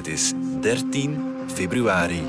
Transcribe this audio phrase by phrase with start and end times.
[0.00, 2.22] Het is 13 februari.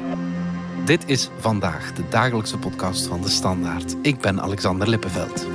[0.86, 3.96] Dit is vandaag de dagelijkse podcast van de Standaard.
[4.02, 5.47] Ik ben Alexander Lippenveld.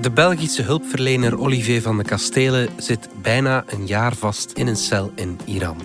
[0.00, 5.12] De Belgische hulpverlener Olivier van de Kastelen zit bijna een jaar vast in een cel
[5.14, 5.76] in Iran.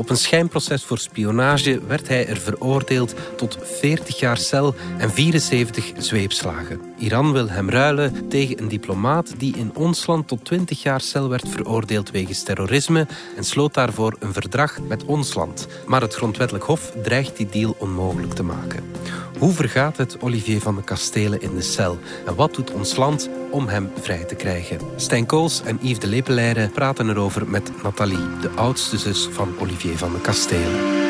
[0.00, 5.92] Op een schijnproces voor spionage werd hij er veroordeeld tot 40 jaar cel en 74
[5.96, 6.80] zweepslagen.
[6.98, 11.28] Iran wil hem ruilen tegen een diplomaat die in ons land tot 20 jaar cel
[11.28, 15.66] werd veroordeeld wegens terrorisme en sloot daarvoor een verdrag met ons land.
[15.86, 18.84] Maar het Grondwettelijk Hof dreigt die deal onmogelijk te maken.
[19.40, 21.98] Hoe vergaat het Olivier van de Kastelen in de cel?
[22.26, 24.78] En wat doet ons land om hem vrij te krijgen?
[24.96, 29.96] Stijn Kools en Yves de Lepeleire praten erover met Nathalie, de oudste zus van Olivier
[29.96, 31.09] van de Kastelen.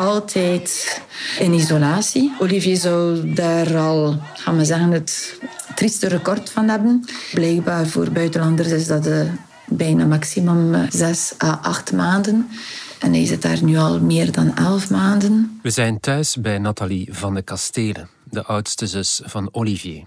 [0.00, 1.02] Altijd
[1.38, 2.32] in isolatie.
[2.38, 5.40] Olivier zou daar al, gaan we zeggen, het
[5.74, 7.04] trieste record van hebben.
[7.32, 9.30] Blijkbaar voor buitenlanders is dat de
[9.66, 12.48] bijna maximum zes à acht maanden.
[13.00, 15.58] En hij zit daar nu al meer dan elf maanden.
[15.62, 20.04] We zijn thuis bij Nathalie van de Kastelen, de oudste zus van Olivier.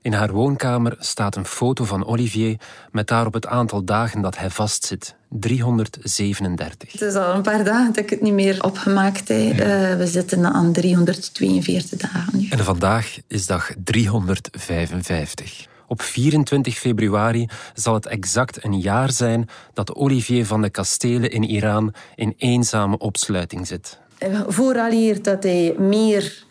[0.00, 2.56] In haar woonkamer staat een foto van Olivier
[2.90, 5.14] met daarop het aantal dagen dat hij vastzit.
[5.40, 6.92] 337.
[6.92, 9.52] Het is al een paar dagen dat ik het niet meer opgemaakt heb.
[9.52, 12.48] Uh, we zitten aan 342 dagen nu.
[12.48, 15.66] En vandaag is dag 355.
[15.86, 21.42] Op 24 februari zal het exact een jaar zijn dat Olivier van de Kastelen in
[21.42, 23.98] Iran in eenzame opsluiting zit.
[24.46, 26.44] Vooraleer dat hij meer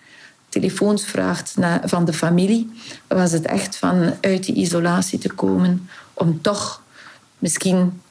[0.50, 2.72] telefoons vraagt van de familie,
[3.08, 6.82] was het echt van uit die isolatie te komen om toch
[7.40, 8.02] misschien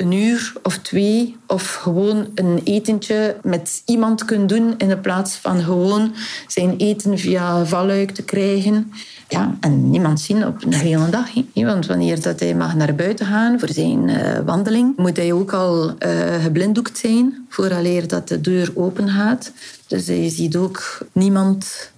[0.00, 5.62] een uur of twee of gewoon een etentje met iemand kunnen doen in plaats van
[5.62, 6.14] gewoon
[6.46, 8.92] zijn eten via valluik te krijgen.
[9.28, 11.28] Ja, en niemand zien op een hele dag.
[11.54, 15.52] Want wanneer dat hij mag naar buiten gaan voor zijn uh, wandeling, moet hij ook
[15.52, 19.52] al uh, geblinddoekt zijn vooraleer dat de deur open gaat.
[19.86, 21.90] Dus hij ziet ook niemand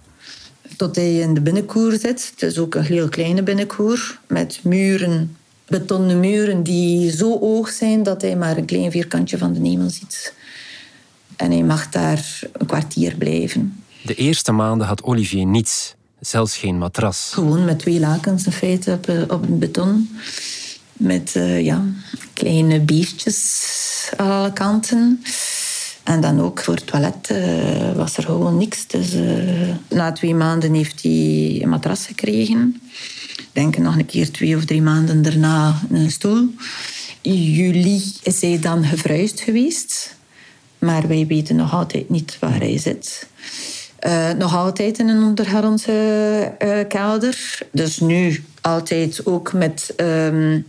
[0.77, 2.31] tot hij in de binnenkoer zit.
[2.31, 5.37] Het is ook een heel kleine binnenkoer met muren
[5.67, 9.91] betonnen muren die zo hoog zijn dat hij maar een klein vierkantje van de hemel
[9.91, 10.35] ziet.
[11.37, 13.85] En hij mag daar een kwartier blijven.
[14.03, 17.31] De eerste maanden had Olivier niets, zelfs geen matras.
[17.35, 20.19] Gewoon met twee lakens in feite op, eh, op beton.
[20.93, 21.85] Met uh, ja,
[22.33, 25.23] kleine beestjes aan alle kanten.
[26.05, 28.87] En dan ook voor het toilet uh, was er gewoon niks.
[28.87, 29.23] Dus uh,
[29.89, 32.81] na twee maanden heeft hij een matras gekregen
[33.53, 36.55] denk nog een keer twee of drie maanden daarna een stoel.
[37.21, 40.17] In juli is hij dan gevruist geweest.
[40.79, 43.27] Maar wij weten nog altijd niet waar hij zit.
[44.07, 46.53] Uh, nog altijd in een ondergrondse
[46.89, 47.33] uh.
[47.73, 50.67] Dus nu altijd ook met um,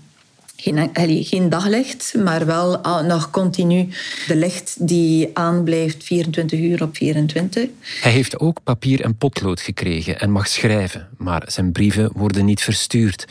[0.64, 3.88] geen, geen daglicht, maar wel nog continu
[4.28, 7.70] de licht die aanblijft 24 uur op 24.
[8.02, 12.62] Hij heeft ook papier en potlood gekregen en mag schrijven, maar zijn brieven worden niet
[12.62, 13.26] verstuurd.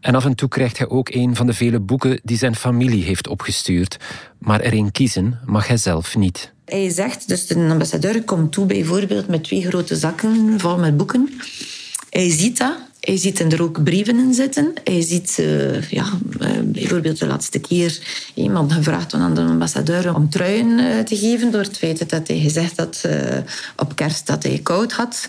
[0.00, 3.04] En af en toe krijgt hij ook een van de vele boeken die zijn familie
[3.04, 3.96] heeft opgestuurd,
[4.38, 6.52] maar erin kiezen mag hij zelf niet.
[6.64, 11.40] Hij zegt, dus de ambassadeur komt toe bijvoorbeeld met twee grote zakken vol met boeken.
[12.10, 14.72] Hij ziet dat hij ziet er ook brieven in zitten.
[14.84, 16.04] Hij ziet uh, ja,
[16.40, 17.98] uh, bijvoorbeeld de laatste keer
[18.34, 22.38] iemand gevraagd aan de ambassadeur om truien uh, te geven door het feit dat hij
[22.38, 23.08] gezegd had
[23.76, 25.28] op kerst dat hij koud had.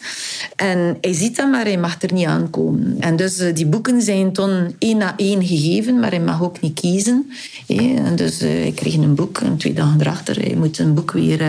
[0.56, 2.96] En hij ziet dat, maar hij mag er niet aankomen.
[3.00, 6.80] En dus die boeken zijn toen één na één gegeven, maar hij mag ook niet
[6.80, 7.32] kiezen.
[7.68, 11.42] En dus hij kreeg een boek en twee dagen erachter, hij moet een boek weer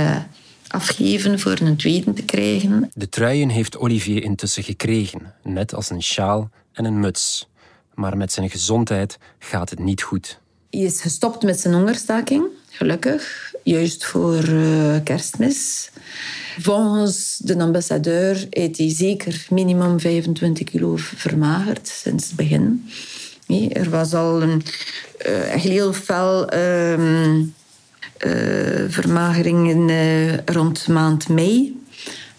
[0.69, 2.91] afgeven voor een tweede te krijgen.
[2.95, 7.49] De truien heeft Olivier intussen gekregen, net als een sjaal en een muts.
[7.95, 10.39] Maar met zijn gezondheid gaat het niet goed.
[10.71, 15.91] Hij is gestopt met zijn hongerstaking, gelukkig, juist voor uh, kerstmis.
[16.59, 22.89] Volgens de ambassadeur heeft hij zeker minimum 25 kilo vermagerd sinds het begin.
[23.47, 24.63] Nee, er was al een
[25.27, 27.41] uh, heel fel uh,
[28.25, 29.91] uh, vermagering in,
[30.45, 31.77] rond maand mei.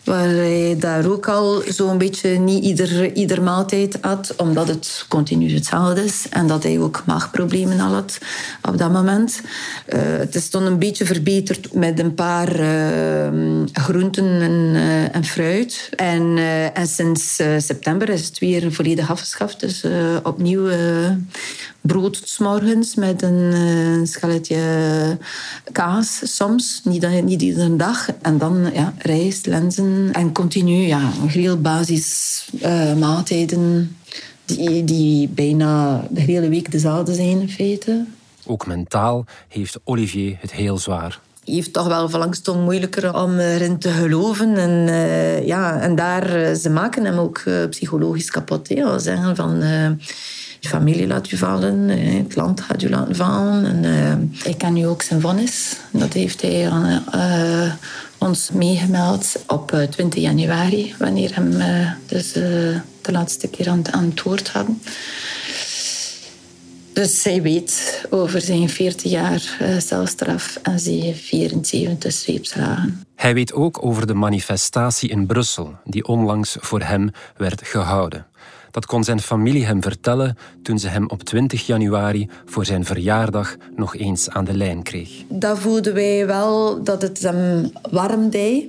[0.03, 5.53] Waar hij daar ook al zo'n beetje niet ieder, ieder maaltijd had, omdat het continu
[5.53, 6.25] hetzelfde is.
[6.29, 8.17] En dat hij ook maagproblemen had
[8.61, 9.41] op dat moment.
[9.87, 15.23] Uh, het is dan een beetje verbeterd met een paar uh, groenten en, uh, en,
[15.23, 15.89] fruit.
[15.95, 16.37] En,
[16.73, 19.59] en sinds september is het weer volledig afgeschaft.
[19.59, 19.85] Dus
[20.23, 20.69] opnieuw
[21.81, 23.53] brood s morgens met een
[24.51, 25.09] uh,
[25.71, 28.07] kaas soms, niet, niet iedere dag.
[28.21, 33.95] En dan ja, rijst, lenzen en continu ja, heel basis uh, maaltijden
[34.45, 38.05] die, die bijna de hele week dezelfde zijn in feite.
[38.45, 43.79] Ook mentaal heeft Olivier het heel zwaar hij heeft toch wel verlangstond moeilijker om erin
[43.79, 44.57] te geloven.
[44.57, 48.67] En, uh, ja, en daar, ze maken hem ook psychologisch kapot.
[48.67, 48.99] Hè.
[48.99, 49.59] Zeggen van,
[50.59, 53.65] je familie laat u vallen, het land gaat u laten vallen.
[53.65, 55.77] En, uh, ik ken nu ook zijn vonnis.
[55.91, 57.71] Dat heeft hij uh,
[58.19, 64.21] ons meegemeld op 20 januari, wanneer hem uh, dus de laatste keer aan, aan het
[64.21, 64.81] woord hadden.
[66.93, 73.03] Dus zij weet over zijn 40 jaar celstraf en zijn 74 zweepslagen.
[73.15, 78.25] Hij weet ook over de manifestatie in Brussel, die onlangs voor hem werd gehouden.
[78.71, 83.55] Dat kon zijn familie hem vertellen toen ze hem op 20 januari voor zijn verjaardag
[83.75, 85.09] nog eens aan de lijn kreeg.
[85.27, 88.65] Dat voelden wij wel dat het hem warm deed.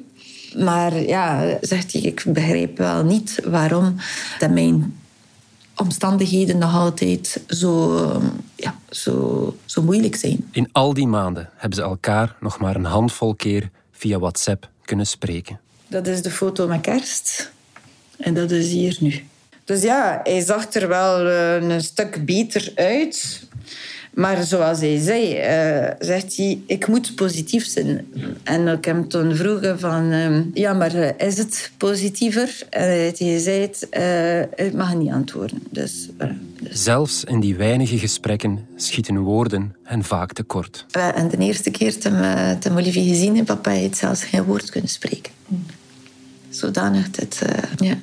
[0.56, 3.96] Maar ja, zegt hij, ik begrijp wel niet waarom
[4.38, 4.98] dat mijn
[5.76, 8.22] omstandigheden nog altijd zo,
[8.56, 10.48] ja, zo, zo moeilijk zijn.
[10.52, 15.06] In al die maanden hebben ze elkaar nog maar een handvol keer via WhatsApp kunnen
[15.06, 15.60] spreken.
[15.88, 17.52] Dat is de foto met kerst.
[18.18, 19.24] En dat is hier nu.
[19.70, 23.42] Dus ja, hij zag er wel eh, een stuk beter uit.
[24.14, 28.06] Maar zoals hij zei, uh, zegt hij, ik moet positief zijn.
[28.42, 32.62] En ik hem toen vroegen van, uh, ja, maar eh, is het positiever?
[32.70, 32.82] En
[33.16, 35.62] hij zei, het, uh, ik mag niet antwoorden.
[35.70, 36.08] Dus,
[36.62, 40.86] dus, Zelfs in die weinige gesprekken schieten woorden hen vaak tekort.
[40.90, 42.22] en de eerste keer toen,
[42.58, 45.32] toen Olivier gezien papa heeft zelfs geen woord kunnen spreken.
[46.48, 47.42] Zodanig dat,
[47.76, 47.96] ja...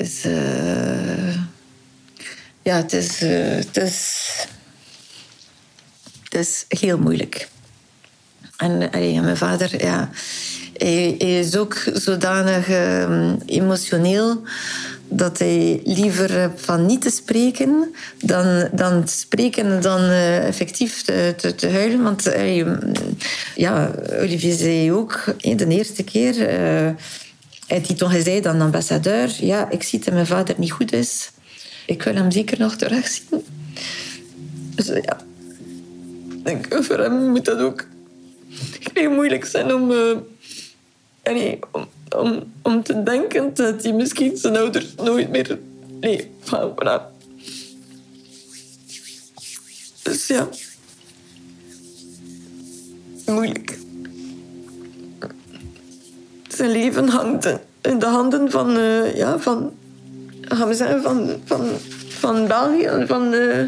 [0.00, 0.24] Is...
[0.24, 1.34] Uh,
[2.62, 4.28] ja, het is, uh, het is...
[6.22, 7.48] Het is heel moeilijk.
[8.56, 8.78] En,
[9.22, 10.10] mijn vader, ja...
[10.74, 14.42] Hij, is ook zodanig uh, emotioneel
[15.08, 21.34] dat hij liever van niet te spreken dan, dan te spreken en dan effectief te,
[21.36, 22.02] te, te, huilen.
[22.02, 22.66] Want uh,
[23.54, 26.34] ja, Olivier zei ook de eerste keer
[27.70, 29.44] heeft hij toen aan de ambassadeur...
[29.44, 31.30] Ja, ik zie dat mijn vader niet goed is.
[31.86, 33.44] Ik wil hem zeker nog terugzien.
[34.74, 35.16] Dus ja...
[36.68, 37.86] Voor hem moet dat ook
[38.92, 39.92] heel moeilijk zijn om,
[42.16, 45.58] om, om te denken dat hij misschien zijn ouders nooit meer...
[46.00, 47.18] Nee, van, voilà.
[50.02, 50.48] Dus ja...
[53.26, 53.78] Moeilijk
[56.60, 57.46] zijn leven hangt
[57.80, 59.72] in de handen van, uh, ja, van,
[60.40, 61.68] gaan we zeggen, van, van,
[62.08, 63.62] van België en van, uh,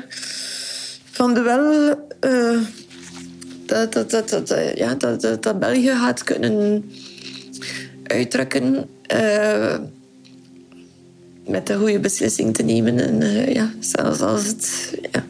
[1.10, 1.94] van de wel.
[2.32, 2.60] Uh,
[3.66, 6.90] dat, dat, dat, dat, ja, dat, dat, dat België gaat kunnen
[8.06, 8.88] uitdrukken
[11.46, 12.98] met een goede beslissing te nemen.
[12.98, 15.24] En ja, zelfs als het ja,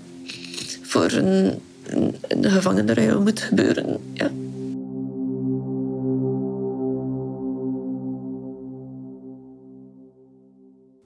[0.82, 3.98] voor een, een, een gevangenenruil moet gebeuren.
[4.14, 4.30] Ja.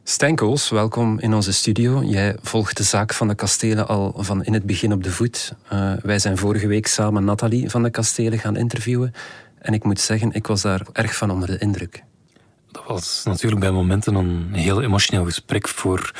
[0.09, 2.03] Stenkoos, welkom in onze studio.
[2.03, 5.55] Jij volgt de zaak van de kastelen al van in het begin op de voet.
[5.73, 9.13] Uh, wij zijn vorige week samen Nathalie van de kastelen gaan interviewen.
[9.59, 12.03] En ik moet zeggen, ik was daar erg van onder de indruk.
[12.71, 16.13] Dat was natuurlijk bij momenten een heel emotioneel gesprek voor,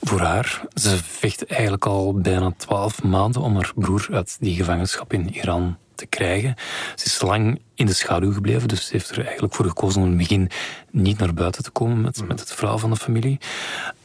[0.00, 0.62] voor haar.
[0.74, 5.76] Ze vecht eigenlijk al bijna twaalf maanden om haar broer uit die gevangenschap in Iran
[6.02, 6.54] te krijgen.
[6.94, 10.06] Ze is lang in de schaduw gebleven, dus ze heeft er eigenlijk voor gekozen om
[10.06, 10.50] in het begin
[10.90, 13.38] niet naar buiten te komen met, met het verhaal van de familie.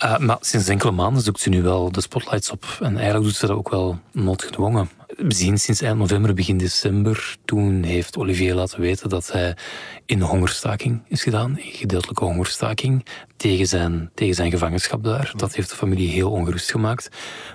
[0.03, 2.77] Uh, maar sinds enkele maanden zoekt ze nu wel de spotlights op.
[2.79, 4.89] En eigenlijk doet ze dat ook wel noodgedwongen.
[5.07, 9.57] We zien sinds eind november, begin december, toen heeft Olivier laten weten dat hij
[10.05, 13.05] in hongerstaking is gedaan, in gedeeltelijke hongerstaking,
[13.37, 15.31] tegen zijn, tegen zijn gevangenschap daar.
[15.35, 17.09] Dat heeft de familie heel ongerust gemaakt.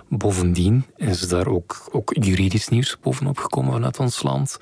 [0.08, 4.58] Bovendien is daar ook, ook juridisch nieuws bovenop gekomen vanuit ons land.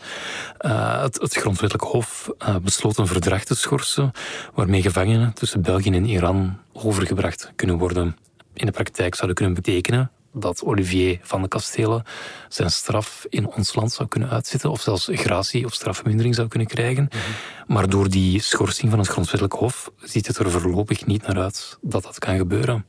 [0.60, 4.10] Uh, het, grondwettelijk hof uh, besloot een verdrag te schorsen
[4.54, 8.16] waarmee gevangenen tussen België en Iran overgebracht kunnen worden.
[8.54, 12.02] In de praktijk zouden kunnen betekenen dat Olivier van de Kastelen
[12.48, 16.68] zijn straf in ons land zou kunnen uitzitten, of zelfs gratie of strafvermindering zou kunnen
[16.68, 17.08] krijgen.
[17.10, 17.72] Mhm.
[17.72, 21.78] Maar door die schorsing van het Grondwettelijk Hof ziet het er voorlopig niet naar uit
[21.80, 22.86] dat dat kan gebeuren.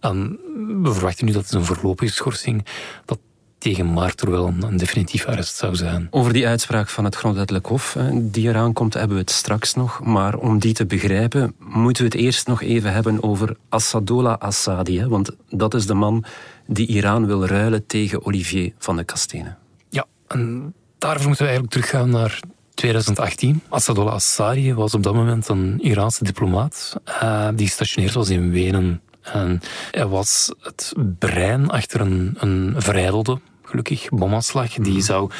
[0.00, 0.38] En
[0.82, 2.66] we verwachten nu dat het een voorlopige schorsing,
[3.04, 3.18] dat
[3.62, 6.08] tegen maart er wel een, definitief arrest zou zijn.
[6.10, 10.00] Over die uitspraak van het Grondwettelijk Hof die eraan komt, hebben we het straks nog.
[10.04, 15.06] Maar om die te begrijpen, moeten we het eerst nog even hebben over Assadola Assadi.
[15.06, 16.24] Want dat is de man
[16.66, 19.58] die Iran wil ruilen tegen Olivier van de Kastelen.
[19.88, 22.40] Ja, en daarvoor moeten we eigenlijk teruggaan naar
[22.74, 23.62] 2018.
[23.68, 29.00] Assadola Assadi was op dat moment een Iraanse diplomaat uh, die gestationeerd was in Wenen.
[29.22, 33.38] En hij was het brein achter een, een verijdelde
[33.72, 34.74] gelukkig, bomaanslag.
[34.74, 35.00] Die mhm.
[35.00, 35.30] zou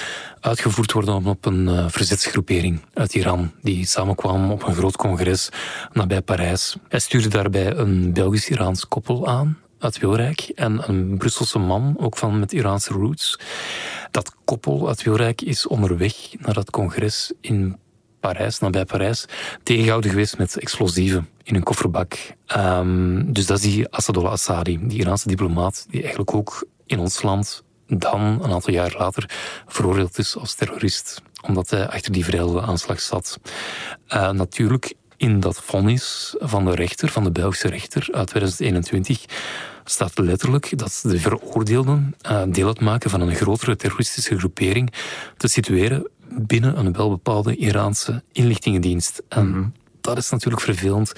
[0.40, 3.52] uitgevoerd worden op een uh, verzetsgroepering uit Iran.
[3.62, 5.48] Die samenkwam op een groot congres
[5.92, 6.76] nabij Parijs.
[6.88, 12.38] Hij stuurde daarbij een Belgisch-Iraans koppel aan uit Wilrijk en een Brusselse man, ook van
[12.38, 13.38] met Iraanse roots.
[14.10, 17.76] Dat koppel uit Wilrijk is onderweg naar dat congres in
[18.20, 19.26] Parijs, nabij Parijs,
[19.62, 22.34] tegengehouden geweest met explosieven in een kofferbak.
[22.56, 27.22] Um, dus dat is die Assadollah Assadi, die Iraanse diplomaat, die eigenlijk ook in ons
[27.22, 27.64] land
[27.98, 29.30] dan, een aantal jaar later,
[29.66, 31.22] veroordeeld is als terrorist.
[31.42, 33.40] Omdat hij achter die aanslag zat.
[34.08, 39.24] Uh, natuurlijk, in dat vonnis van de rechter, van de Belgische rechter uit 2021,
[39.84, 44.92] staat letterlijk dat de veroordeelden uh, deel uitmaken van een grotere terroristische groepering
[45.36, 49.22] te situeren binnen een welbepaalde Iraanse inlichtingendienst.
[49.28, 49.68] En mhm.
[50.00, 51.12] dat is natuurlijk vervelend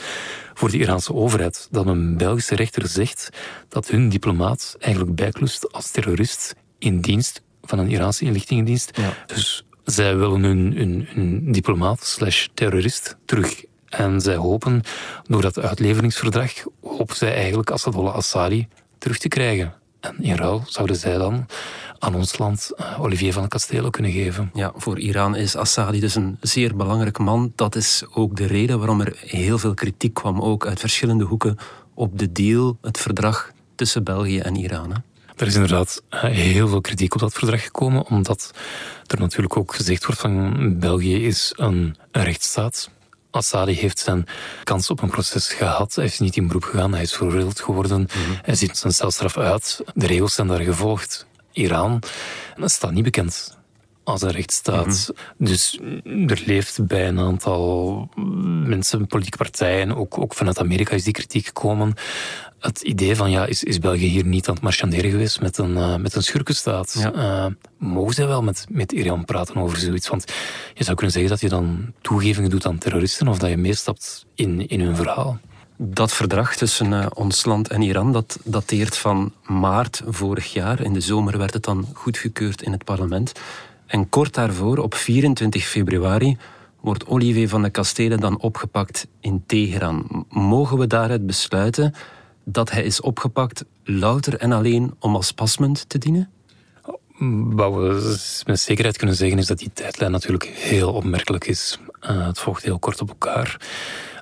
[0.54, 1.68] voor de Iraanse overheid.
[1.70, 3.28] Dat een Belgische rechter zegt
[3.68, 8.98] dat hun diplomaat eigenlijk bijklust als terrorist in dienst van een Iraanse inlichtingendienst.
[9.26, 13.64] Dus zij willen hun, hun, hun diplomaat slash terrorist terug.
[13.88, 14.82] En zij hopen,
[15.26, 19.74] door dat uitleveringsverdrag, hopen zij eigenlijk Assadollah Assadi terug te krijgen.
[20.00, 21.46] En in ruil zouden zij dan
[21.98, 24.50] aan ons land uh, Olivier van Castelo kunnen geven.
[24.54, 27.52] Ja, voor Iran is Assadi dus een zeer belangrijk man.
[27.54, 31.56] Dat is ook de reden waarom er heel veel kritiek kwam, ook uit verschillende hoeken,
[31.94, 34.92] op de deal, het verdrag tussen België en Iran.
[34.92, 34.98] Hè?
[35.36, 38.50] Er is inderdaad eh, heel veel kritiek op dat verdrag gekomen, omdat
[39.06, 42.90] er natuurlijk ook gezegd wordt van België is een, rechtsstaat.
[43.30, 44.26] Assadi heeft zijn
[44.64, 45.94] kans op een proces gehad.
[45.94, 48.00] Hij is niet in beroep gegaan, hij is veroordeeld geworden.
[48.00, 48.38] Mhm.
[48.42, 49.80] Hij ziet zijn celstraf uit.
[49.94, 51.26] De regels zijn daar gevolgd.
[51.52, 52.02] Iran
[52.56, 53.56] dat staat niet bekend
[54.04, 54.86] als een rechtsstaat.
[54.86, 55.44] Mhm.
[55.44, 58.08] Dus er leeft bij een aantal
[58.64, 61.94] mensen, politieke partijen, ook, ook vanuit Amerika is die kritiek gekomen.
[62.64, 65.70] Het idee van, ja, is, is België hier niet aan het marchanderen geweest met een,
[65.70, 66.96] uh, met een schurkenstaat?
[66.98, 67.14] Ja.
[67.14, 70.08] Uh, mogen zij wel met, met Iran praten over zoiets?
[70.08, 70.24] Want
[70.74, 74.26] je zou kunnen zeggen dat je dan toegevingen doet aan terroristen of dat je meestapt
[74.34, 75.38] in, in hun verhaal.
[75.76, 80.80] Dat verdrag tussen uh, ons land en Iran dat dateert van maart vorig jaar.
[80.80, 83.32] In de zomer werd het dan goedgekeurd in het parlement.
[83.86, 86.36] En kort daarvoor, op 24 februari,
[86.80, 90.26] wordt Olivier van de Kastelen dan opgepakt in Teheran.
[90.28, 91.94] Mogen we daaruit besluiten
[92.44, 96.30] dat hij is opgepakt louter en alleen om als pasmunt te dienen?
[97.54, 101.78] Wat we met zekerheid kunnen zeggen is dat die tijdlijn natuurlijk heel opmerkelijk is.
[102.02, 103.60] Uh, het volgt heel kort op elkaar.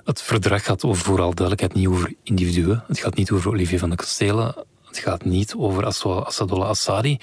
[0.03, 2.83] Het verdrag gaat over, vooral duidelijkheid niet over individuen.
[2.87, 4.55] Het gaat niet over Olivier van de Kastelen.
[4.87, 7.17] Het gaat niet over Assadollah Assadi.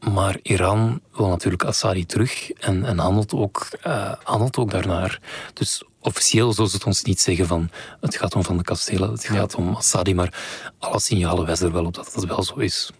[0.00, 5.20] Maar Iran wil natuurlijk Assadi terug en, en handelt, ook, uh, handelt ook daarnaar.
[5.52, 7.70] Dus officieel zullen ze het ons niet zeggen van
[8.00, 10.34] het gaat om Van de Kastelen, het gaat om Assadi, maar
[10.78, 12.90] alle signalen wijzen er wel op dat dat wel zo is.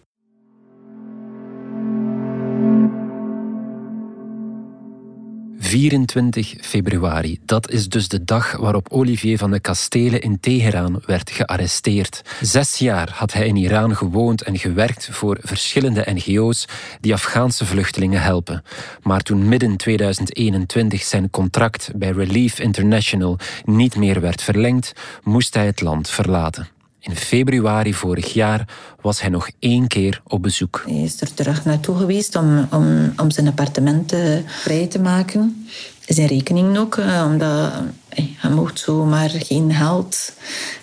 [5.67, 7.39] 24 februari.
[7.45, 12.21] Dat is dus de dag waarop Olivier van de Kastelen in Teheran werd gearresteerd.
[12.41, 16.65] Zes jaar had hij in Iran gewoond en gewerkt voor verschillende NGO's
[17.01, 18.63] die Afghaanse vluchtelingen helpen.
[19.01, 24.93] Maar toen midden 2021 zijn contract bij Relief International niet meer werd verlengd,
[25.23, 26.76] moest hij het land verlaten.
[26.99, 28.67] In februari vorig jaar
[29.01, 30.83] was hij nog één keer op bezoek.
[30.85, 34.13] Hij is er terug naartoe geweest om, om, om zijn appartement
[34.45, 35.67] vrij te maken.
[36.07, 37.71] Zijn rekening ook, eh, omdat
[38.09, 40.33] hij mocht zomaar geen geld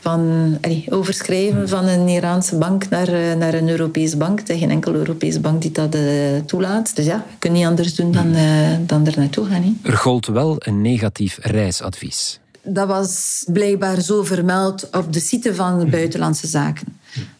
[0.00, 4.40] van, overschrijven van een Iraanse bank naar, eh, naar een Europese bank.
[4.40, 6.02] Er is geen enkele Europese bank die dat uh,
[6.47, 6.97] toelaat.
[6.97, 9.78] Dus ja, je kunt niet anders doen dan, uh, dan er naartoe gaan.
[9.83, 15.78] Er gold wel een negatief reisadvies dat was blijkbaar zo vermeld op de site van
[15.78, 16.87] de buitenlandse zaken.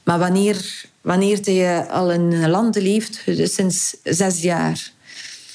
[0.03, 4.93] Maar wanneer, wanneer je al in landen leeft, dus sinds zes jaar,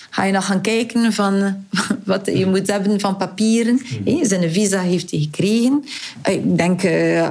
[0.10, 1.66] ga je nog gaan kijken van
[2.06, 3.80] wat je moet hebben van papieren.
[4.22, 5.84] Zijn visa heeft hij gekregen.
[6.24, 7.30] Ik denk, eh,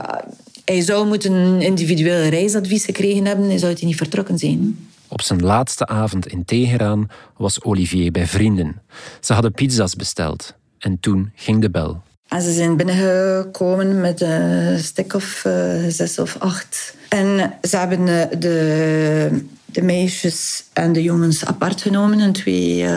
[0.65, 4.89] hij zou moeten een individueel reisadvies gekregen hebben, hij zou hij niet vertrokken zijn.
[5.09, 8.81] Op zijn laatste avond in Teheran was Olivier bij vrienden.
[9.21, 12.03] Ze hadden pizza's besteld en toen ging de bel.
[12.29, 15.53] En ze zijn binnengekomen met een stuk of uh,
[15.89, 16.95] zes of acht.
[17.09, 18.05] En ze hebben
[18.41, 19.29] de,
[19.65, 22.91] de meisjes en de jongens apart genomen in twee uh,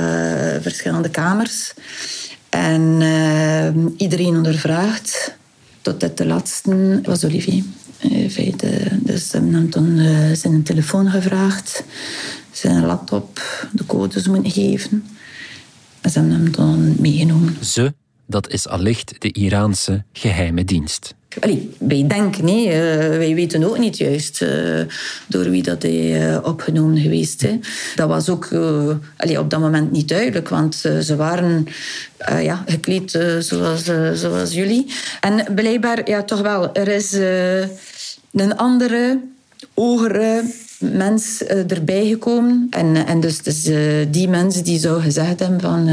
[0.61, 1.73] verschillende kamers.
[2.49, 3.01] En
[3.97, 5.37] iedereen ondervraagd.
[5.81, 7.63] Tot de laatste was Olivier.
[8.99, 9.99] Dus ze hebben hem toen
[10.35, 11.83] zijn telefoon gevraagd,
[12.51, 15.05] zijn laptop, de codes moeten geven.
[16.01, 17.57] En ze hebben hem toen meegenomen.
[17.61, 17.93] Ze
[18.31, 21.13] dat is allicht de Iraanse geheime dienst.
[21.77, 22.73] Wij denken, nee, uh,
[23.17, 24.81] wij weten ook niet juist uh,
[25.27, 27.47] door wie dat hij uh, opgenomen geweest.
[27.95, 28.49] Dat was ook
[29.37, 31.67] op dat moment niet duidelijk, want ze waren
[32.41, 33.83] ja, gekleed zoals,
[34.13, 34.85] zoals jullie.
[35.21, 37.13] En blijkbaar, ja, toch wel, er is
[38.31, 39.19] een andere,
[39.73, 40.43] hogere
[40.79, 42.67] mens erbij gekomen.
[42.69, 43.69] En, en dus, dus
[44.07, 45.89] die mens die zou gezegd hebben van,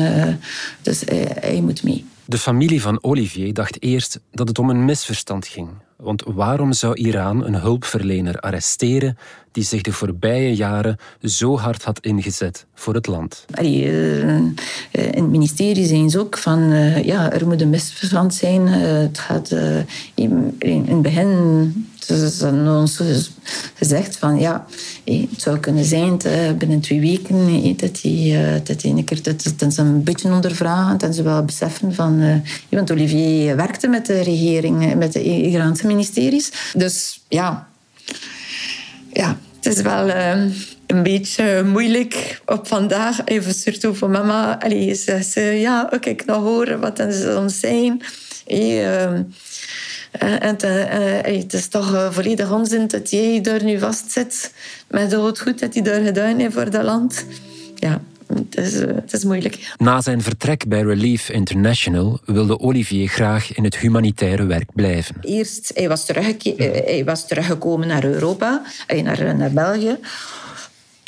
[0.83, 1.02] dus
[1.40, 2.04] hij moet mee.
[2.30, 5.68] De familie van Olivier dacht eerst dat het om een misverstand ging.
[5.97, 9.18] Want waarom zou Iran een hulpverlener arresteren
[9.52, 13.44] die zich de voorbije jaren zo hard had ingezet voor het land?
[13.50, 14.54] Eh, in
[14.92, 18.66] het ministerie zijn ze ook van, eh, ja, er moet een misverstand zijn.
[18.66, 19.54] Eh, het gaat
[20.14, 20.56] in
[20.87, 23.00] het begin ze hebben ons
[23.75, 24.67] gezegd van ja,
[25.05, 26.17] het zou kunnen zijn
[26.59, 31.23] binnen twee weken dat hij dat een keer dat, ze een beetje ondervragen en ze
[31.23, 32.35] wel beseffen van uh,
[32.69, 36.53] want Olivier werkte met de regering, met de Iraanse ministeries.
[36.75, 37.69] Dus ja,
[39.12, 40.09] ja het is wel
[40.87, 43.25] een beetje moeilijk op vandaag.
[43.25, 44.61] Even surtout voor mama.
[44.61, 48.03] Allee, ze ja, oké, ik nog horen wat ze ons zijn.
[48.47, 49.21] Hey, eh,
[50.11, 54.53] en uh, het is toch uh, volledig onzin dat jij daar nu vastzit
[54.88, 57.25] met al het goed dat hij daar gedaan heeft voor dat land.
[57.75, 58.00] Ja,
[58.35, 59.75] het is, het is moeilijk.
[59.77, 65.17] Na zijn vertrek bij Relief International wilde Olivier graag in het humanitaire werk blijven.
[65.21, 68.62] Eerst, hij was, hij was teruggekomen naar Europa,
[69.03, 69.99] naar, naar België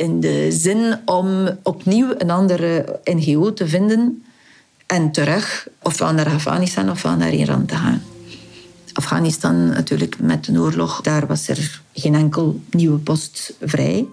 [0.01, 4.25] in de zin om opnieuw een andere NGO te vinden
[4.87, 8.03] en terug ofwel naar Afghanistan ofwel naar Iran te gaan.
[8.93, 14.07] Afghanistan natuurlijk met de oorlog, daar was er geen enkel nieuwe post vrij.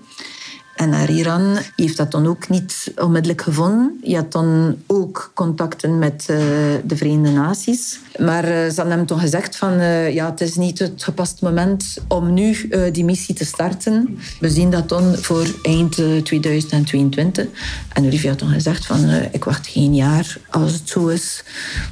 [0.77, 3.99] En naar Iran heeft dat dan ook niet onmiddellijk gevonden.
[4.03, 6.37] Je had dan ook contacten met uh,
[6.85, 7.99] de Verenigde Naties.
[8.17, 9.73] Maar uh, ze hadden hem toen gezegd van...
[9.73, 14.19] Uh, ja, het is niet het gepaste moment om nu die missie te starten.
[14.39, 17.47] We zien dat dan voor eind 2022.
[17.93, 19.09] En Olivia had toen gezegd van...
[19.31, 21.43] ik wacht geen jaar als het zo is.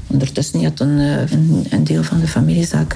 [0.08, 2.96] Ondertussen had dan een, deel van de familiezaak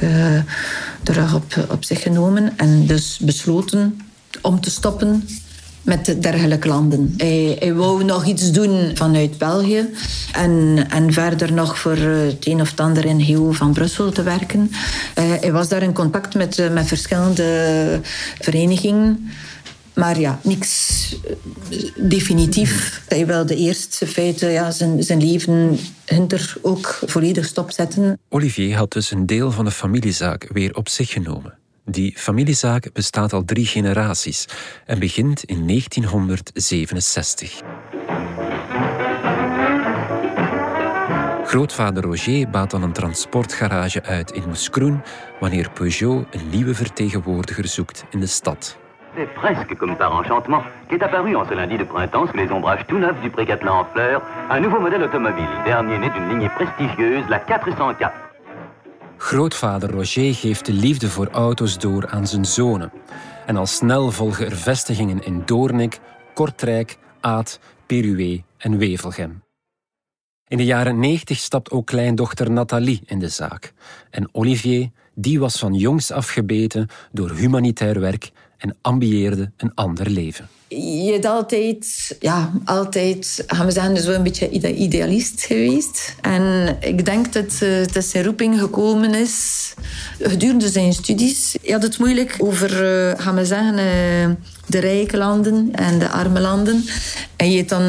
[1.03, 2.57] terug op, op zich genomen.
[2.57, 4.01] En dus besloten
[4.41, 5.23] om te stoppen
[5.81, 7.13] met dergelijke landen.
[7.17, 9.89] Hij, hij, wou nog iets doen vanuit België
[10.31, 14.71] en, en verder nog voor het een of ander in GO van Brussel te werken.
[14.71, 14.75] Uh,
[15.15, 17.99] hij was daar in contact met, eh, met verschillende
[18.39, 19.29] verenigingen.
[19.93, 21.15] Maar ja, niks
[21.69, 23.01] eh, definitief.
[23.07, 28.19] Hij wilde eerst feiten, ja, zijn, zijn leven hinter ook volledig stopzetten.
[28.29, 31.57] Olivier had dus een deel van de familiezaak weer op zich genomen.
[31.89, 34.47] Die familiezaak bestaat al drie generaties
[34.85, 37.61] en begint in 1967.
[41.45, 45.01] Grootvader Roger baat dan een transportgarage uit in Moeskroen
[45.39, 48.77] wanneer Peugeot een nieuwe vertegenwoordiger zoekt in de stad.
[49.15, 52.85] C'est presque comme par enchantement qu'est apparu en ce lundi de printemps sous les ombrages
[52.87, 57.29] tout neufs du Précatelan en fleurs un nouveau modèle automobile, dernier né d'une lignée prestigieuse,
[57.29, 58.28] la 404.
[59.21, 62.91] Grootvader Roger geeft de liefde voor auto's door aan zijn zonen.
[63.45, 65.99] En al snel volgen er vestigingen in Doornik,
[66.33, 69.43] Kortrijk, Aad, Peruwe en Wevelgem.
[70.47, 73.73] In de jaren 90 stapt ook kleindochter Nathalie in de zaak.
[74.09, 80.09] En Olivier, die was van jongs af gebeten door humanitair werk en ambieerde een ander
[80.09, 80.47] leven.
[80.67, 86.15] Je hebt altijd, ja, altijd, gaan we zeggen, zo een beetje idealist geweest.
[86.21, 89.73] En ik denk dat, uh, dat zijn roeping gekomen is
[90.19, 91.55] gedurende zijn studies.
[91.61, 96.09] Hij had het moeilijk over, uh, gaan we zeggen, uh, de rijke landen en de
[96.09, 96.85] arme landen.
[97.35, 97.83] En je dan,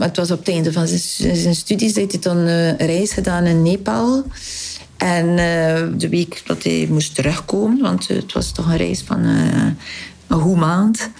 [0.00, 4.24] het was op het einde van zijn, studies, hij dan een reis gedaan in Nepal.
[4.98, 5.36] En
[5.98, 10.60] de week dat hij moest terugkomen, want het was toch een reis van een goede
[10.60, 11.10] maand,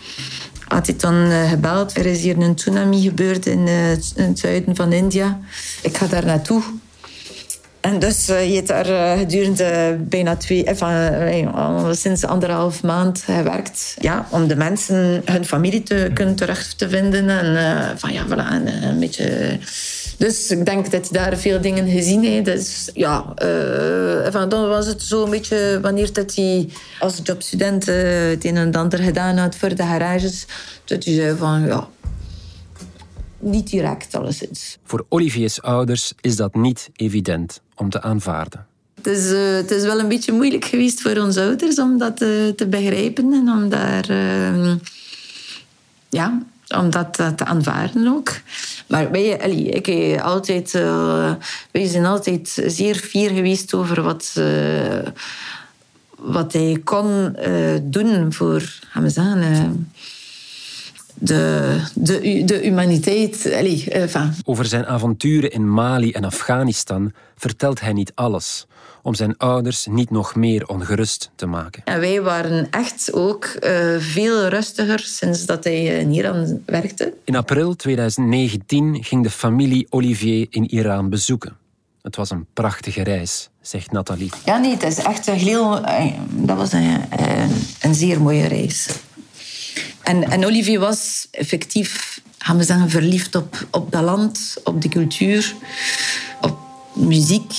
[0.69, 1.97] had hij dan gebeld.
[1.97, 5.41] Er is hier een tsunami gebeurd in, in, het zuiden van India.
[5.83, 6.63] Ik ga daar naartoe.
[7.81, 10.65] En dus je hebt daar gedurende bijna twee,
[11.91, 13.97] sinds anderhalf maand gewerkt.
[14.01, 17.29] Ja, om de mensen hun familie te kunnen terug te vinden.
[17.29, 19.59] En van ja, voilà, en, een beetje...
[20.19, 22.45] Dus ik denk dat je daar veel dingen gezien heeft.
[22.45, 23.35] Dus ja,
[24.31, 28.73] van dan was het zo een beetje wanneer dat hij als jobstudent het een en
[28.73, 30.47] ander gedaan had voor de garages.
[30.85, 31.89] Dat hij zei van ja,
[33.39, 34.79] niet direct alleszins.
[34.85, 38.67] Voor Olivier's ouders is dat niet evident om te aanvaarden.
[38.95, 42.23] Het is, uh, het is wel een beetje moeilijk geweest voor onze ouders om dat
[42.23, 44.11] uh, te begrijpen en om daar...
[44.11, 44.75] Uh,
[46.09, 46.43] ja,
[46.77, 48.41] om dat te aanvaarden ook.
[48.87, 50.73] Maar wij, allee, ik, altijd,
[51.71, 54.41] wij zijn altijd zeer fier geweest over wat,
[56.19, 57.37] wat hij kon
[57.83, 59.91] doen voor, gaan we zeggen
[61.19, 63.53] de, de, de humaniteit.
[63.55, 64.33] Allez, enfin.
[64.45, 68.67] Over zijn avonturen in Mali en Afghanistan vertelt hij niet alles.
[69.09, 71.83] Om zijn ouders niet nog meer ongerust te maken.
[71.85, 77.15] En wij waren echt ook uh, veel rustiger sinds dat hij in Iran werkte.
[77.25, 81.57] In april 2019 ging de familie Olivier in Iran bezoeken.
[82.03, 84.31] Het was een prachtige reis, zegt Nathalie.
[84.45, 85.81] Ja, nee, het is echt een heel...
[86.31, 87.01] Dat was een,
[87.81, 88.89] een zeer mooie reis.
[90.03, 94.89] En, en Olivier was effectief, gaan we zeggen, verliefd op, op dat land, op de
[94.89, 95.55] cultuur,
[96.41, 96.59] op
[96.95, 97.53] muziek.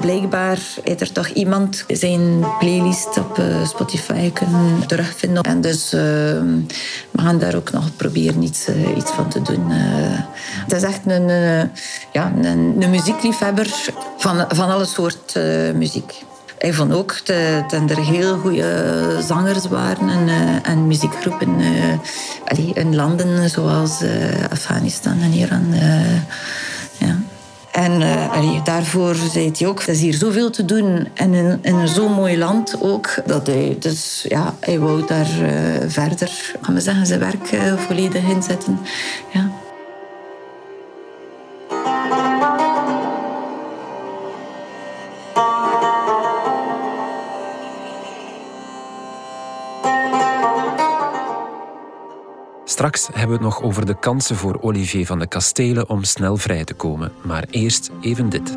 [0.00, 5.42] Blijkbaar heeft er toch iemand zijn playlist op eh, Spotify kunnen terugvinden.
[5.42, 6.00] En dus uh,
[7.10, 9.64] we gaan daar ook nog proberen iets, uh, iets van te doen.
[9.70, 11.28] het is echt een,
[12.12, 15.38] ja, een, een, muziekliefhebber van, van alle soort
[15.74, 16.24] muziek.
[16.58, 17.14] Hij vond ook
[17.68, 20.28] dat er heel goede zangers waren en,
[20.62, 21.60] en muziekgroepen
[22.74, 24.02] in landen zoals
[24.50, 25.74] Afghanistan en Iran.
[27.80, 31.88] En uh, daarvoor zei hij ook, er is hier zoveel te doen en in, in
[31.88, 35.50] zo'n mooi land ook, dat hij, dus ja, hij wou daar uh,
[35.86, 38.78] verder, we zeggen, zijn werk uh, volledig inzetten.
[39.32, 39.50] Ja.
[52.80, 56.36] Straks hebben we het nog over de kansen voor Olivier van de Kastelen om snel
[56.36, 57.12] vrij te komen.
[57.22, 58.56] Maar eerst even dit.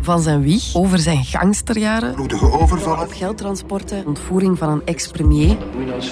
[0.00, 5.56] Van zijn wieg over zijn gangsterjaren, bloedige overvallen, geldtransporten, ontvoering van een ex-premier,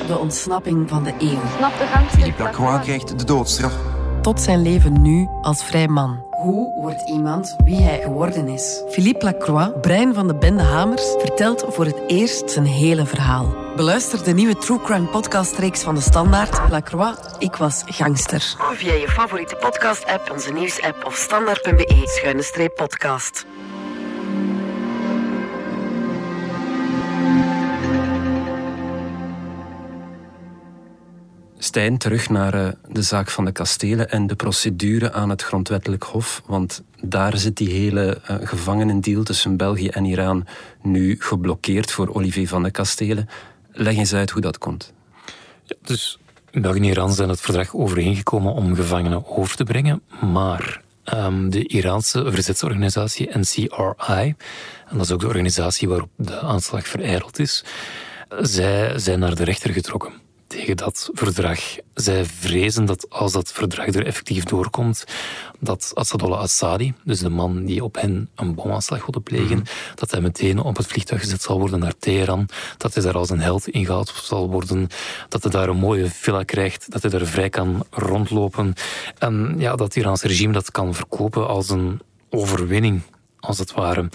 [0.07, 1.41] de ontsnapping van de eeuw.
[1.57, 2.19] Snap de gangster.
[2.19, 3.75] Philippe Lacroix krijgt de doodstraf.
[4.23, 6.30] Tot zijn leven nu als vrij man.
[6.40, 8.83] Hoe wordt iemand wie hij geworden is?
[8.88, 13.55] Philippe Lacroix, brein van de bende Hamers, vertelt voor het eerst zijn hele verhaal.
[13.76, 16.70] Beluister de nieuwe True Crime podcast-reeks van de Standaard.
[16.70, 18.55] Lacroix, ik was gangster.
[18.72, 23.46] Via je favoriete podcast-app, onze nieuws-app of standaard.be-podcast.
[31.71, 36.03] Stijn, terug naar uh, de zaak van de kastelen en de procedure aan het grondwettelijk
[36.03, 36.43] hof.
[36.47, 40.47] Want daar zit die hele uh, gevangenendeal tussen België en Iran
[40.83, 43.29] nu geblokkeerd voor Olivier van de Kastelen.
[43.73, 44.93] Leg eens uit hoe dat komt.
[45.63, 46.19] Ja, dus
[46.53, 50.03] België en Iran zijn het verdrag overeengekomen om gevangenen over te brengen.
[50.33, 50.83] Maar
[51.15, 54.35] um, de Iraanse verzetsorganisatie NCRI,
[54.89, 57.65] en dat is ook de organisatie waarop de aanslag vereideld is,
[58.41, 61.61] zij zijn naar de rechter getrokken tegen dat verdrag.
[61.95, 65.05] Zij vrezen dat als dat verdrag er effectief doorkomt,
[65.61, 69.67] dat Assadollah Assadi, dus de man die op hen een bomaanslag wilde plegen, mhm.
[69.95, 73.31] dat hij meteen op het vliegtuig gezet zal worden naar Teheran, dat hij daar als
[73.31, 74.89] een held ingehaald zal worden,
[75.29, 78.75] dat hij daar een mooie villa krijgt, dat hij daar vrij kan rondlopen.
[79.19, 83.03] En ja, dat het Iraanse regime dat kan verkopen als een overwinning,
[83.41, 84.09] als het ware.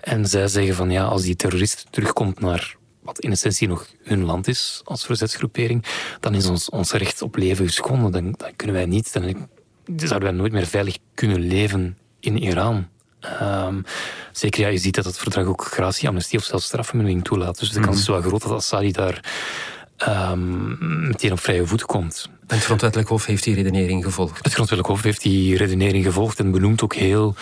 [0.00, 4.24] En zij zeggen van ja, als die terrorist terugkomt naar wat in essentie nog hun
[4.24, 5.84] land is als verzetsgroepering,
[6.20, 8.12] dan is ons, ons recht op leven geschonden.
[8.12, 9.48] Dan, dan kunnen wij niet, dan
[9.96, 12.88] zouden wij nooit meer veilig kunnen leven in Iran.
[13.42, 13.84] Um,
[14.32, 17.58] zeker, ja, je ziet dat het verdrag ook gratie, amnestie of zelfs strafvermindering toelaat.
[17.58, 18.12] Dus de kans is mhm.
[18.12, 19.24] wel groot dat Assadi daar
[20.08, 22.28] um, meteen op vrije voet komt.
[22.46, 24.36] En het Grondwettelijk Hof heeft die redenering gevolgd?
[24.36, 27.34] Het Grondwettelijk Hof heeft die redenering gevolgd en benoemt ook heel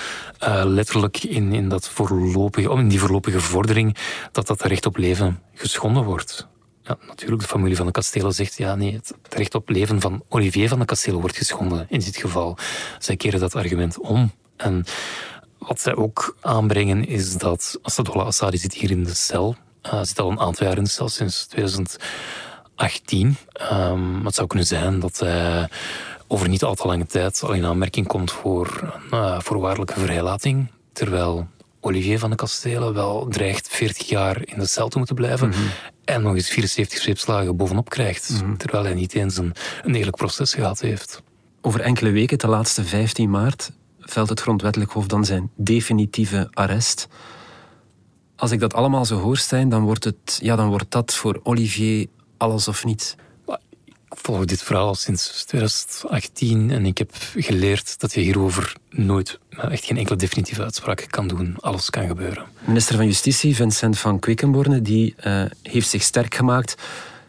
[0.43, 3.97] uh, letterlijk in, in, dat voorlopige, in die voorlopige vordering
[4.33, 6.47] dat dat recht op leven geschonden wordt.
[6.83, 10.25] Ja, natuurlijk, de familie van de kastelen zegt ja, nee, het recht op leven van
[10.29, 12.59] Olivier van de kastelen wordt geschonden in dit geval.
[12.99, 14.33] Zij keren dat argument om.
[14.57, 14.85] En
[15.59, 19.57] Wat zij ook aanbrengen is dat Assadollah Assadi zit hier in de cel.
[19.87, 21.49] Uh, zit al een aantal jaar in de cel, sinds
[22.77, 23.37] 2018.
[23.73, 25.69] Um, het zou kunnen zijn dat hij
[26.27, 30.71] over niet al te lange tijd al in aanmerking komt voor een uh, voorwaardelijke vrijlating.
[30.93, 31.49] Terwijl
[31.81, 35.49] Olivier van de Kastelen wel dreigt 40 jaar in de cel te moeten blijven.
[35.49, 35.59] Mhm.
[36.05, 38.31] En nog eens 74 zweepslagen bovenop krijgt.
[38.43, 38.57] Mhm.
[38.57, 41.23] Terwijl hij niet eens een, een eerlijk proces gehad heeft.
[41.61, 47.09] Over enkele weken, de laatste 15 maart, velt het Grondwettelijk Hof dan zijn definitieve arrest.
[48.37, 51.41] Als ik dat allemaal zo hoor, Stijn, dan wordt, het, ja, dan wordt dat voor
[51.43, 52.07] Olivier
[52.43, 53.15] alles of niets.
[54.11, 59.85] Ik volg dit verhaal sinds 2018 en ik heb geleerd dat je hierover nooit, echt
[59.85, 61.57] geen enkele definitieve uitspraak kan doen.
[61.61, 62.45] Alles kan gebeuren.
[62.65, 66.75] Minister van Justitie, Vincent van Quickenborne, die uh, heeft zich sterk gemaakt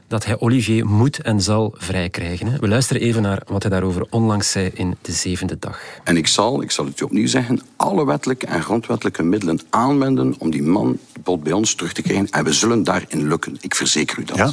[0.08, 2.60] dat hij Olivier moet en zal vrijkrijgen.
[2.60, 5.80] We luisteren even naar wat hij daarover onlangs zei in de zevende dag.
[6.04, 10.36] En ik zal, ik zal het u opnieuw zeggen, alle wettelijke en grondwettelijke middelen aanwenden
[10.38, 11.00] om die man
[11.40, 12.30] bij ons terug te krijgen.
[12.30, 13.58] En we zullen daarin lukken.
[13.62, 14.38] Ik verzeker u dat.
[14.38, 14.52] Ja?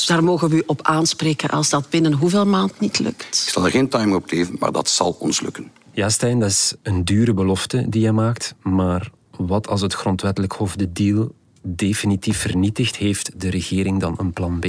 [0.00, 3.42] Dus daar mogen we u op aanspreken als dat binnen hoeveel maand niet lukt?
[3.46, 5.72] Ik zal er geen timer op geven, maar dat zal ons lukken.
[5.92, 8.54] Ja, Stijn, dat is een dure belofte die je maakt.
[8.62, 14.32] Maar wat als het grondwettelijk hof de deal definitief vernietigd, heeft de regering dan een
[14.32, 14.66] plan B?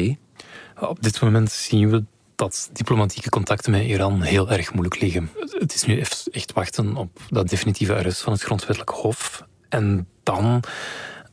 [0.80, 2.04] Op dit moment zien we
[2.36, 5.30] dat diplomatieke contacten met Iran heel erg moeilijk liggen.
[5.60, 6.00] Het is nu
[6.32, 9.46] echt wachten op dat definitieve arrest van het grondwettelijk hof.
[9.70, 10.64] En dan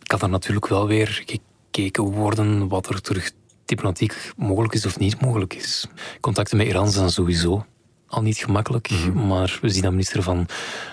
[0.02, 3.30] kan er natuurlijk wel weer gekeken worden wat er terug
[3.68, 5.87] diplomatiek mogelijk is of niet mogelijk is.
[6.20, 7.64] Contacten met Iran zijn sowieso
[8.09, 8.90] al niet gemakkelijk.
[8.90, 9.26] Mhm.
[9.26, 10.46] Maar we zien dat minister van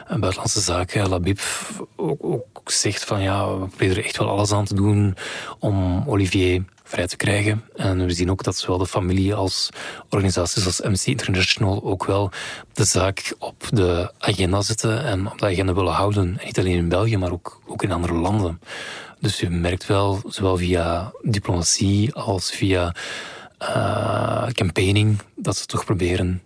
[0.07, 1.39] Buitenlandse Zaken, Labib,
[1.95, 5.15] ook, ook, zegt van ja, we proberen er echt wel alles aan te doen
[5.59, 7.63] om Olivier vrij te krijgen.
[7.75, 9.69] En we zien ook dat zowel de familie als
[10.09, 12.31] organisaties als MC International ook wel
[12.73, 16.39] de zaak op de agenda zetten en op de agenda willen houden.
[16.45, 18.59] niet alleen in België, maar ook, ook in andere landen.
[19.19, 22.95] Dus je merkt wel, zowel via diplomatie als via
[23.61, 26.41] uh, campaigning, dat ze toch proberen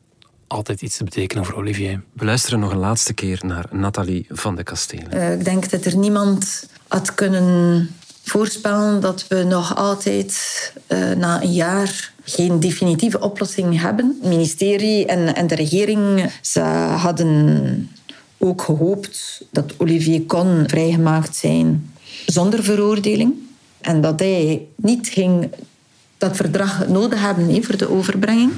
[0.47, 2.01] altijd iets te betekenen voor Olivier.
[2.13, 5.15] We luisteren nog een laatste keer naar Nathalie van de Kastelen.
[5.15, 7.89] Uh, ik denk dat er niemand had kunnen
[8.23, 14.17] voorspellen dat we nog altijd uh, na een jaar geen definitieve oplossing hebben.
[14.21, 16.59] Het ministerie en, en de regering ze
[16.95, 17.89] hadden
[18.37, 21.91] ook gehoopt dat Olivier kon vrijgemaakt zijn
[22.31, 23.33] zonder veroordeling.
[23.81, 25.49] En dat hij niet ging
[26.17, 28.51] dat verdrag nodig hebben voor de overbrenging.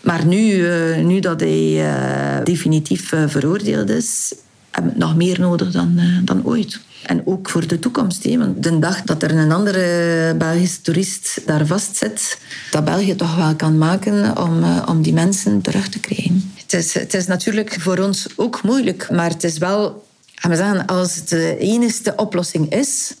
[0.00, 4.34] Maar nu, eh, nu dat hij eh, definitief eh, veroordeeld is,
[4.70, 6.80] hebben we nog meer nodig dan, dan ooit.
[7.02, 8.36] En ook voor de toekomst.
[8.36, 12.38] Want de dag dat er een andere Belgische toerist daar vastzit,
[12.70, 16.52] dat België toch wel kan maken om, om die mensen terug te krijgen.
[16.54, 21.14] Het is, het is natuurlijk voor ons ook moeilijk, maar het is wel, zeggen, als
[21.14, 23.14] het de enige oplossing is,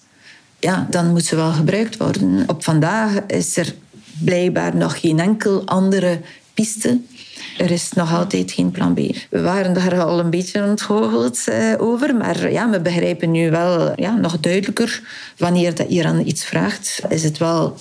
[0.58, 2.44] ja, dan moet ze wel gebruikt worden.
[2.46, 3.74] Op vandaag is er
[4.18, 6.20] blijkbaar nog geen enkel andere
[6.54, 7.00] piste.
[7.58, 8.98] Er is nog altijd geen plan B.
[9.30, 14.00] We waren daar al een beetje ontgoocheld eh, over, maar ja, we begrijpen nu wel
[14.00, 15.02] ja, nog duidelijker
[15.36, 17.76] wanneer dat Iran iets vraagt, is het wel,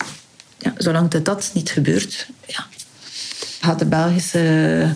[0.57, 2.65] ja, zolang dat, dat niet gebeurt, ja,
[3.59, 4.87] gaat de Belgische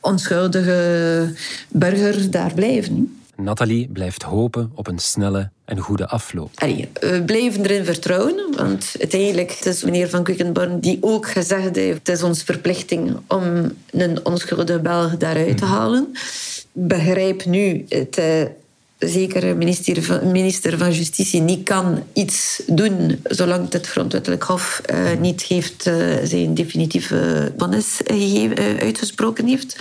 [0.00, 1.34] onschuldige
[1.68, 3.19] burger daar blijven.
[3.42, 6.50] Nathalie blijft hopen op een snelle en goede afloop.
[7.00, 11.98] we blijven erin vertrouwen, want uiteindelijk het is meneer Van Quickenborn die ook gezegd heeft
[11.98, 15.74] het is onze verplichting om een onschuldige Belg daaruit te mhm.
[15.74, 16.12] halen.
[16.72, 18.42] Begrijp nu het eh,
[19.00, 25.42] zeker minister minister van Justitie niet kan iets doen zolang het grondwettelijk hof uh, niet
[25.42, 29.76] heeft uh, zijn definitieve vonnis uh, uitgesproken heeft.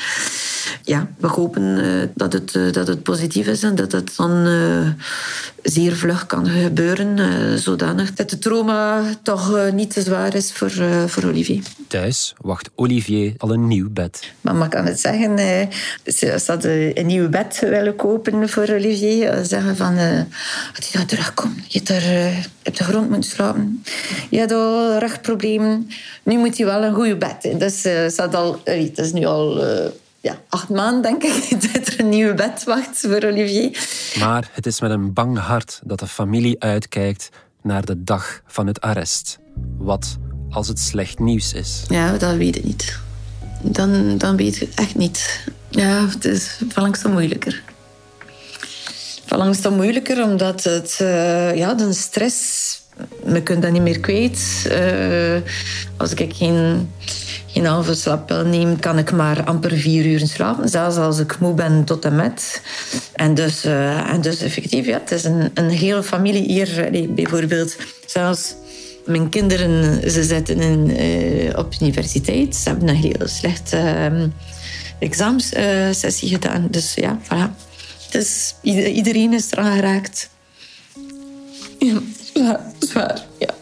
[0.84, 4.48] Ja, we hopen dat, het, dat het positief is en dat het dan
[5.64, 10.72] zeer vlug kan gebeuren, zodanig dat het trauma toch niet te zwaar is voor,
[11.08, 11.64] voor Olivier.
[11.90, 14.34] Thuis wacht Olivier al een nieuw bed.
[14.42, 15.38] Mama kan het zeggen,
[16.06, 19.98] ze hadden een nieuw bed willen kopen voor Olivier zeggen van...
[19.98, 20.22] Uh,
[20.76, 23.84] als hij terugkomt, je hebt, uh, op de grond moeten slapen.
[24.30, 25.90] Je hebt al rugproblemen.
[26.24, 27.60] Nu moet hij wel een goede bed.
[27.60, 29.64] Dus uh, al, het is nu al
[30.22, 33.88] ja, acht maanden, denk ik, dat er een nieuwe bed wacht voor Olivier.
[34.20, 37.30] Maar het is met een bang hart dat de familie uitkijkt
[37.62, 39.40] naar de dag van het arrest.
[39.78, 40.18] Wat
[40.52, 41.84] als het slecht nieuws is?
[41.88, 43.00] Ja, dat weet ik niet.
[43.62, 45.48] Dan, dan weet ik het echt niet.
[45.70, 47.64] Ja, het is van langzaam moeilijker
[49.38, 52.82] langs dan moeilijker, omdat het, uh, ja, de stress,
[53.24, 54.68] we kunnen dat niet meer kwijt.
[54.72, 55.42] Uh,
[55.98, 56.90] als ik geen,
[57.48, 60.70] geen halve slaapwel neem, kan ik maar amper vier uur slapen.
[60.70, 62.62] Zelfs als ik moe ben tot en met.
[63.14, 66.90] En dus, uh, en dus effectief, ja, het is een, een hele familie hier.
[67.10, 68.56] bijvoorbeeld, zelfs
[69.10, 72.56] mijn kinderen, ze zitten in, uh, op universiteit.
[72.56, 74.24] Ze hebben een heel slechte uh,
[75.00, 76.68] examensessie gedaan.
[76.72, 77.68] Dus ja, voilà.
[78.12, 80.30] Dus iedereen is eraan geraakt.
[81.80, 82.02] Ja,
[82.34, 83.54] zwaar, zwaar, ja.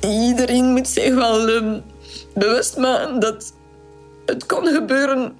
[0.00, 1.82] Iedereen moet zich wel um,
[2.34, 3.52] bewust maken dat
[4.26, 5.32] het kan gebeuren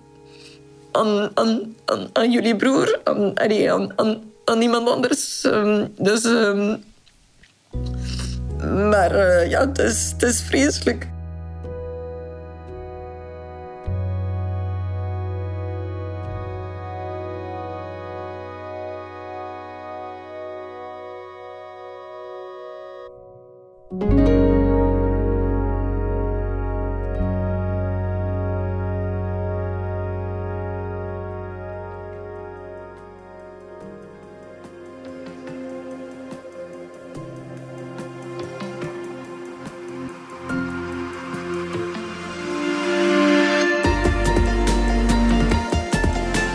[0.92, 1.74] aan, aan,
[2.12, 5.44] aan, jullie broer, aan, aan, aan, aan iemand anders.
[5.44, 6.84] Um, dus, um,
[8.88, 11.08] maar uh, ja, het is, het is vreselijk.